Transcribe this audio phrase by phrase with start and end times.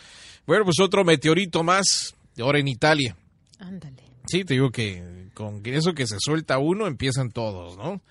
[0.45, 3.15] Bueno, pues otro meteorito más, ahora en Italia.
[3.59, 4.03] Ándale.
[4.27, 8.01] Sí, te digo que con eso que se suelta uno empiezan todos, ¿no?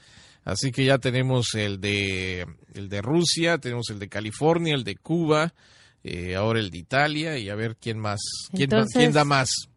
[0.44, 4.96] Así que ya tenemos el de el de Rusia, tenemos el de California, el de
[4.96, 5.54] Cuba,
[6.02, 8.20] eh, ahora el de Italia y a ver quién más,
[8.52, 9.69] quién, quién da más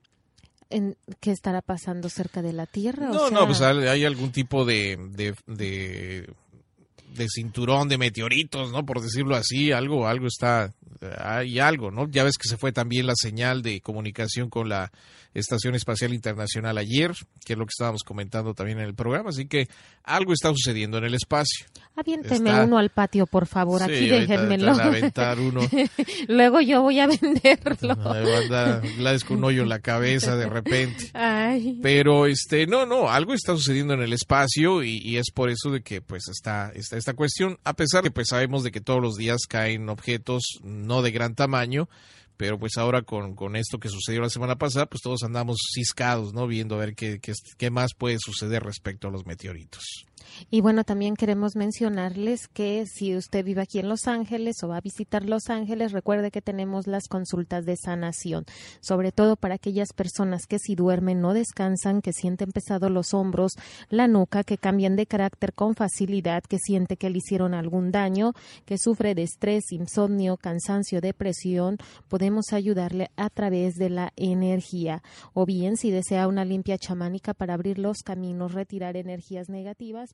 [0.70, 3.10] en, qué estará pasando cerca de la Tierra.
[3.10, 8.86] No, no, pues hay algún tipo de, de, de, cinturón de meteoritos, ¿no?
[8.86, 10.74] Por decirlo así, algo, algo está,
[11.18, 12.08] hay algo, ¿no?
[12.10, 14.92] Ya ves que se fue también la señal de comunicación con la
[15.36, 17.12] Estación Espacial Internacional ayer,
[17.46, 19.68] que es lo que estábamos comentando también en el programa, así que
[20.04, 21.66] algo está sucediendo en el espacio.
[21.98, 24.72] Aviénteme uno al patio, por favor, aquí déjenmelo.
[24.72, 25.62] aventar uno.
[26.28, 27.96] Luego yo voy a venderlo.
[29.16, 31.12] Es con un hoyo en la cabeza de repente.
[31.82, 35.82] Pero este, no, no, algo está sucediendo en el espacio y, es por eso de
[35.82, 39.02] que pues está, está esta cuestión, a pesar de que pues sabemos de que todos
[39.02, 41.90] los días caen objetos no de gran tamaño,
[42.38, 46.34] pero pues ahora con, con, esto que sucedió la semana pasada, pues todos andamos ciscados,
[46.34, 46.48] ¿no?
[46.48, 50.06] Viendo a ver qué, qué, qué más puede suceder respecto a los meteoritos.
[50.50, 54.78] Y bueno, también queremos mencionarles que si usted vive aquí en Los Ángeles o va
[54.78, 58.46] a visitar Los Ángeles, recuerde que tenemos las consultas de sanación,
[58.80, 63.54] sobre todo para aquellas personas que si duermen no descansan, que sienten pesados los hombros,
[63.90, 68.34] la nuca, que cambian de carácter con facilidad, que siente que le hicieron algún daño,
[68.66, 71.78] que sufre de estrés, insomnio, cansancio, depresión,
[72.08, 75.04] podemos ayudarle a través de la energía.
[75.34, 80.14] O bien, si desea una limpia chamánica para abrir los caminos, retirar energías negativas,